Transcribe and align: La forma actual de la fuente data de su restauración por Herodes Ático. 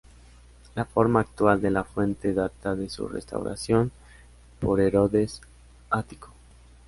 La 0.73 0.85
forma 0.85 1.19
actual 1.19 1.61
de 1.61 1.69
la 1.69 1.83
fuente 1.83 2.33
data 2.33 2.75
de 2.75 2.89
su 2.89 3.07
restauración 3.07 3.91
por 4.59 4.79
Herodes 4.79 5.43
Ático. 5.91 6.31